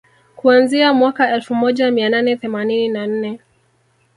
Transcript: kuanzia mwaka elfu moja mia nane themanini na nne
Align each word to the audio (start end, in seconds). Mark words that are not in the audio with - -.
kuanzia 0.35 0.93
mwaka 0.93 1.29
elfu 1.33 1.55
moja 1.55 1.91
mia 1.91 2.09
nane 2.09 2.35
themanini 2.35 2.87
na 2.87 3.07
nne 3.07 3.39